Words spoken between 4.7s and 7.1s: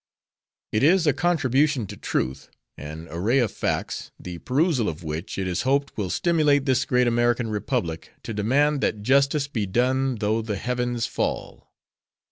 of which it is hoped will stimulate this great